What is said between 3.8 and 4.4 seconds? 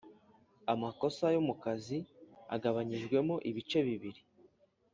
bibiri